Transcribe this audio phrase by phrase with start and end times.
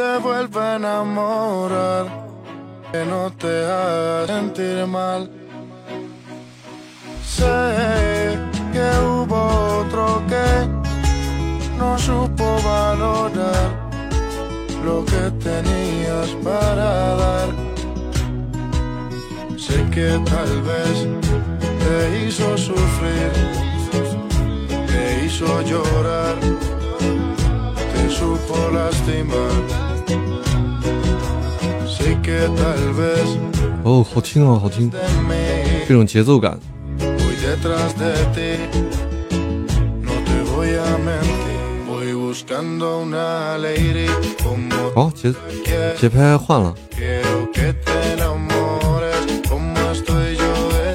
[0.00, 2.06] Te vuelva a enamorar,
[2.90, 5.30] que no te haga sentir mal.
[7.36, 7.58] Sé
[8.72, 9.40] que hubo
[9.80, 10.48] otro que
[11.78, 13.68] no supo valorar
[14.86, 16.90] lo que tenías para
[17.22, 17.48] dar.
[19.58, 20.96] Sé que tal vez
[21.84, 23.32] te hizo sufrir
[24.92, 26.36] te hizo llorar,
[27.92, 29.89] te supo lastimar.
[33.82, 34.90] 哦，好听啊，好听，
[35.86, 36.58] 这种节奏感。
[44.94, 45.32] 好，节.
[45.98, 46.74] 节拍换了.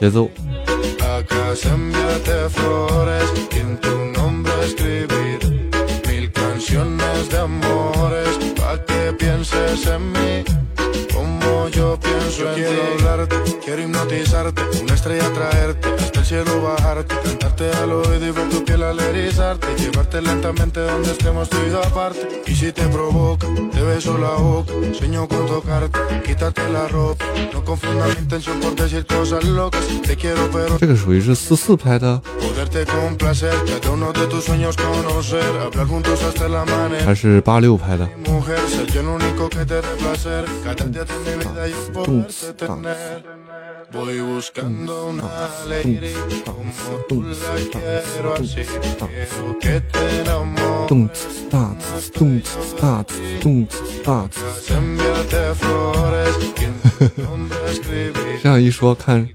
[0.00, 0.28] 节奏。
[11.52, 15.88] Como yo pienso en quiero hablarte, quiero hipnotizarte, una estrella traerte,
[16.22, 21.10] el cielo bajarte, cantarte al oído y ver tu piel al erizarte, llevarte lentamente donde
[21.10, 22.42] estemos tú y yo aparte.
[22.46, 27.64] Y si te provoca, te beso la boca, sueño con tocarte, quítate la ropa, no
[27.64, 34.26] confunda mi intención por decir cosas locas, te quiero pero 这个属于是四四拍的，Poderte complacer, cada uno de
[34.28, 37.04] tus sueños conocer, hablar juntos hasta el amanecer.
[37.04, 39.92] 还是八六拍的？Mujer, ser yo el único que te dé
[50.88, 54.40] 动次大次，动次大次，动次大次。
[58.42, 59.26] 这样一说，看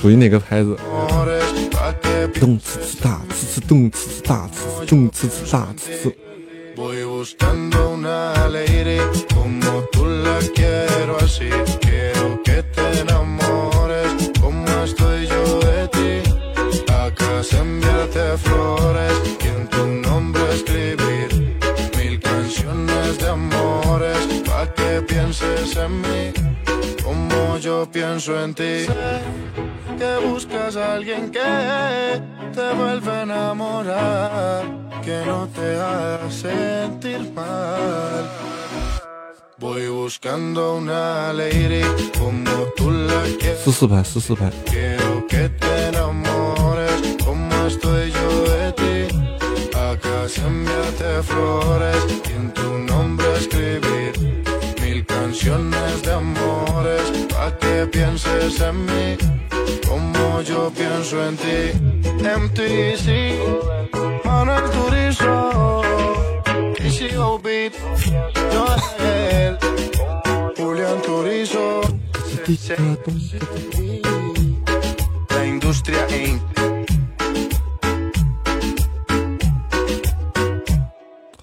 [0.00, 0.76] 属于哪个牌子？
[2.40, 6.16] 动次次大次次，动次次大次次，动次次大次次。
[24.61, 26.33] amores pa' que pienses en mí
[27.03, 28.85] como yo pienso en ti.
[28.85, 29.21] Sé
[29.97, 32.21] que buscas a alguien que
[32.53, 34.63] te vuelva a enamorar,
[35.03, 38.29] que no te haga sentir mal.
[39.59, 41.81] Voy buscando una lady
[42.19, 43.63] como tú la quieres.
[43.63, 44.51] 四四拍，四四拍。
[44.65, 45.91] Quiero que te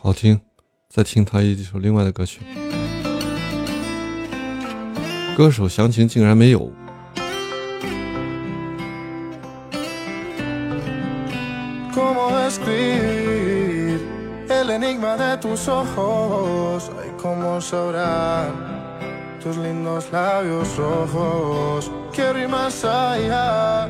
[0.02, 0.40] 好听，
[0.90, 2.40] 再听他一首另外的歌曲。
[5.38, 6.72] 歌手详情竟然没有。
[12.00, 13.98] cómo escribir
[14.50, 16.90] el enigma de tus ojos.
[17.00, 18.54] Ay, cómo sabrán
[19.44, 21.92] tus lindos labios rojos.
[22.14, 23.88] Quiero ir más allá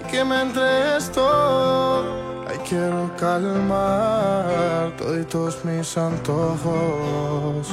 [0.00, 2.46] y que me entregues todo.
[2.48, 4.92] Ay, quiero calmar
[5.30, 7.68] todos mis antojos.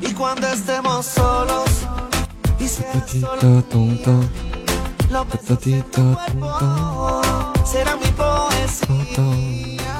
[0.00, 1.70] Y cuando estemos solos,
[2.58, 4.12] y seas solo tonto,
[5.10, 7.03] lo tonto.
[7.64, 9.96] Será mi poesía.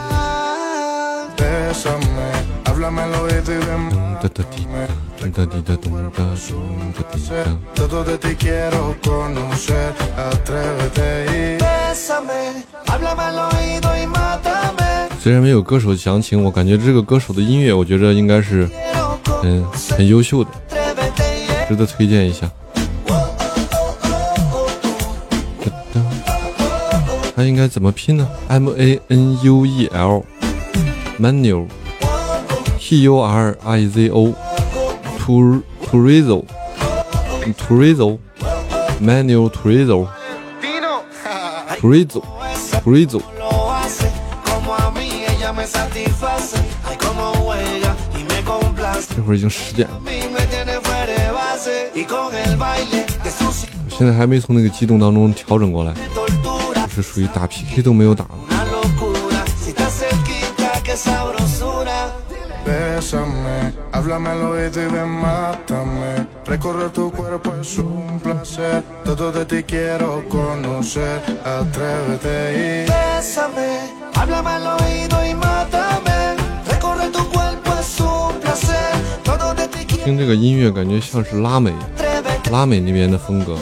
[1.36, 2.30] Bésame,
[2.66, 3.82] háblame al oído y ven.
[4.22, 4.88] 哒哒滴答，
[5.18, 7.32] 咚哒滴答咚哒咚哒滴答。
[7.74, 15.08] Todo de ti quiero conocer, atrévete y Bésame, háblame al oído y mátame.
[15.20, 18.68] 虽然没有歌手详情，我感觉这个歌手的音乐，我觉着应该是
[19.96, 20.50] 很优秀的，
[21.68, 22.50] 值得推荐一下。
[27.34, 30.24] 它应该怎么拼呢？M A N U E L
[31.18, 31.66] Manuel
[32.78, 34.34] T U R I Z O
[46.86, 50.00] ay como juega y me complace 这会儿已经十点了
[53.96, 55.94] 现在还没从那个激动当中调整过来
[56.94, 58.30] 是属于打 PK 都没有打了。
[80.04, 81.72] 听这个音乐，感觉像是拉美，
[82.52, 83.56] 拉美那边的风格。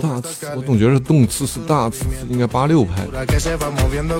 [0.00, 3.26] 大词，我总觉得动次是大次，应该八六拍的。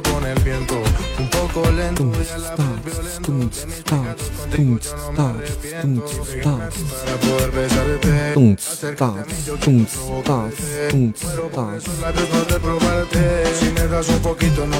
[0.00, 0.78] con viento.
[1.18, 3.26] Un poco lento 动 y 词 a la 大，violento.
[3.26, 4.22] 动词大词，
[4.54, 5.48] 动词大词，
[5.82, 6.12] 动词
[6.42, 6.74] 大词
[7.04, 8.34] ，Para poder besarte.
[8.34, 10.60] 动词大词，动词大词，
[10.90, 11.84] 动词大词。
[12.02, 13.22] labios poder probarte.
[13.58, 14.78] Si me das un poquito no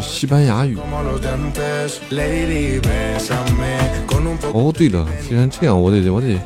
[0.00, 0.76] 西班牙语。
[4.52, 6.38] 哦对了既然这样我得我得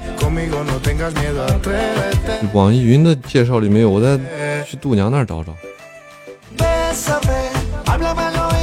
[2.52, 4.18] 网易云的介绍里没有我再
[4.64, 5.54] 去度娘那儿找找。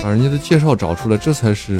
[0.04, 1.80] 把人家的介绍找出来这才是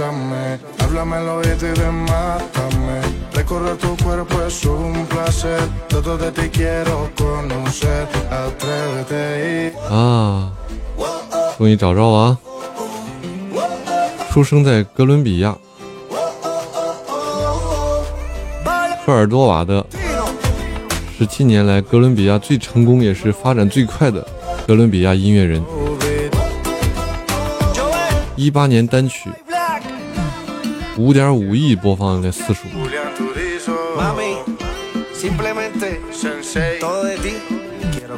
[0.00, 3.02] Bésame, háblame al oído y ven, mátame.
[3.34, 5.60] Recorrer tu cuerpo es un placer.
[5.90, 8.08] Todo de ti quiero conocer.
[8.30, 10.52] Atrévete y 啊，
[11.58, 12.38] 终于找着啊！
[14.30, 15.54] 出生在哥伦比亚，
[19.04, 19.84] 科尔多瓦的，
[21.18, 24.26] 是近年来哥伦比亚最成功也是发展最快的
[24.66, 25.62] 哥伦比亚音乐人。
[28.34, 29.28] 一八年单曲.
[31.00, 32.68] 五点五亿播放的次数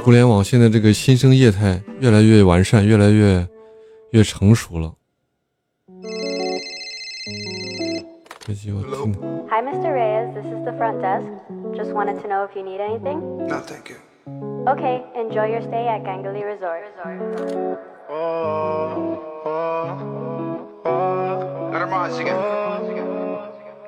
[0.03, 3.47] 互联网现在这个新生业态越来越完善，越来越
[4.11, 4.93] 越成熟了。
[8.41, 9.19] 这集我听的
[9.49, 9.93] Hi, Mr.
[9.93, 10.35] Reyes.
[10.35, 11.25] This is the front desk.
[11.77, 13.21] Just wanted to know if you need anything.
[13.47, 13.97] No, thank you.
[14.67, 16.83] Okay, enjoy your stay at Gangali Resort.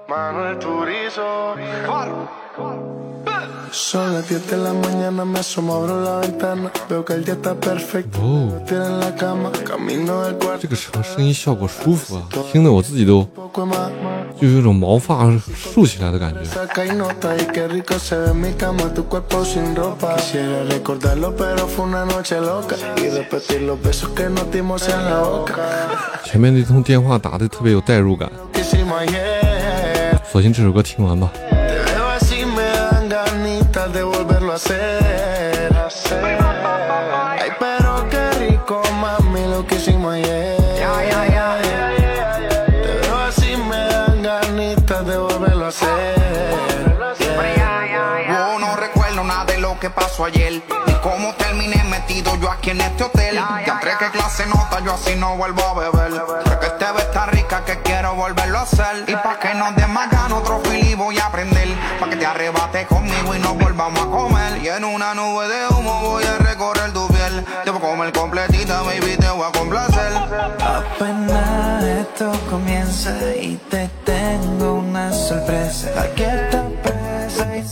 [0.08, 1.54] Manuel Turizo.
[3.70, 6.70] Son las 10 de la mañana, me asomo, abro la ventana.
[6.88, 8.18] Veo que el día está perfecto.
[8.20, 12.22] 哦，Tira en la cama, camino del 这.个声声音效果舒服啊，
[12.52, 13.26] 听得我自己都
[14.40, 16.40] 就有一种毛发竖起来的感觉。
[16.44, 20.14] Saca y nota y qué rico se ve mi cama, tu cuerpo sin ropa.
[20.16, 22.76] Quisiera recordarlo, pero fue una noche loca.
[22.98, 25.54] Y repetir los besos que nos dimos en la boca.
[26.24, 28.30] 前面那通电话打的特别有代入感，
[30.34, 31.32] 索性这首歌听完吧。
[49.74, 53.34] Lo que pasó ayer Ni cómo terminé metido yo aquí en este hotel.
[53.34, 56.12] Ya entré que clase nota, yo así no vuelvo a beber.
[56.12, 59.04] Sé que este ve tan rica que quiero volverlo a hacer.
[59.06, 61.68] Y pa' que nos ganas otro fili voy a aprender.
[62.00, 64.62] Pa' que te arrebates conmigo y nos volvamos a comer.
[64.62, 67.44] Y en una nube de humo voy a recorrer tu piel.
[67.64, 70.12] Te voy a comer completita, baby, te voy a complacer.
[70.60, 75.88] Apenas esto comienza y te tengo una sorpresa.
[76.00, 76.93] Aquí está y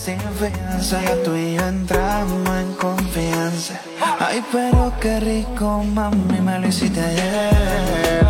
[0.04, 3.80] sin fianza, ya tú y yo entramos en confianza.
[4.18, 8.26] Ay, pero qué rico, mami, me lo hiciste ayer.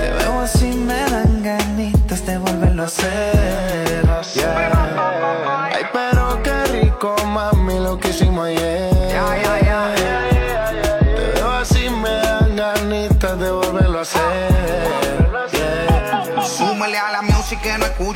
[0.00, 4.02] Te veo así, me dan ganitas de volverlo a hacer.
[4.34, 5.70] Yeah.
[5.72, 8.35] Ay, pero qué rico, mami, lo que hicimos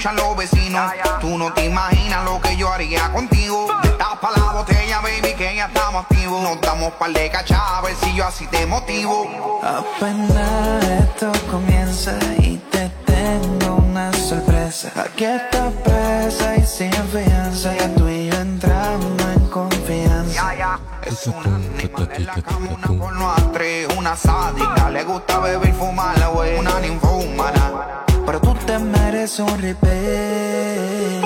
[0.00, 0.92] escuchan los vecinos.
[1.20, 3.66] Tú no te imaginas lo que yo haría contigo.
[3.98, 6.42] Tapa la botella, baby, que ya estamos activos.
[6.42, 9.60] Nos damos par de cachas, a ver si yo así te motivo.
[9.62, 14.90] Apenas esto comienza y te tengo una sorpresa.
[14.96, 17.74] Aquí estás presa y sin fianza.
[17.76, 20.80] Ya tú y yo entramos en confianza.
[21.02, 24.88] Es una nena como una porno actriz, una sádica.
[24.88, 26.58] Le gusta beber y fumar, güey.
[26.58, 28.06] Una ninfómana.
[28.30, 31.20] Pero tú te mereces un replay.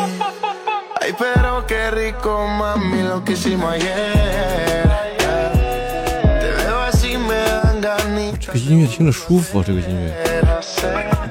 [1.03, 4.89] Ay, pero qué rico, mami, lo que hicimos ayer.
[6.41, 7.35] Te veo así, me
[7.83, 7.83] dan
[8.41, 10.15] 这个音乐听着舒服啊，这个音乐.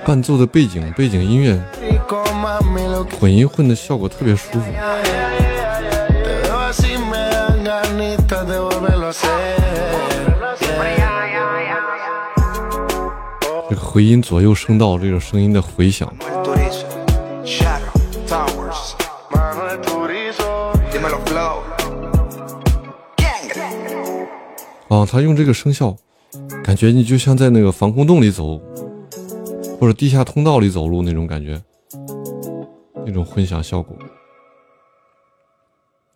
[0.06, 1.60] 伴奏的背景背景音乐
[3.20, 4.60] 混一混的效果特别舒服。
[13.74, 16.86] 这个回音左右声道这个声音的回响，El Turizo,
[17.44, 18.94] Shadow, Towers.
[19.32, 20.74] Manuel Turizo.
[20.92, 21.64] Dímelo, Flow.
[23.18, 24.28] Gang.
[24.90, 25.98] 啊，他用这个声效，
[26.64, 28.62] 感觉你就像在那个防空洞里走，
[29.80, 31.60] 或者地下通道里走路那种感觉，
[33.04, 33.98] 那种混响效果，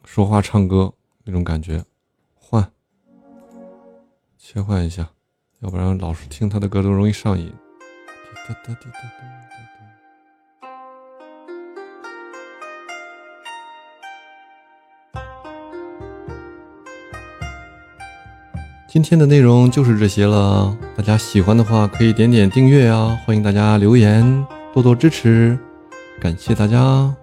[0.06, 1.84] 说话唱歌那种感觉，
[2.36, 2.72] 换，
[4.38, 5.10] 切换一下，
[5.62, 7.52] 要不然老是听他的歌都容易上瘾。
[18.88, 25.58] 今天的内容就是这些了，大家喜欢的话可以点点订阅啊，欢迎大家留言，多多支持，
[26.22, 27.14] 感谢大家。